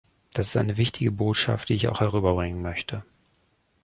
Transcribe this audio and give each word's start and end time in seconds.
Das 0.33 0.47
ist 0.47 0.57
eine 0.57 0.77
wichtige 0.77 1.11
Botschaft, 1.11 1.69
die 1.69 1.75
ich 1.75 1.87
auch 1.87 1.99
herüberbringen 1.99 2.63
möchte. 2.63 3.03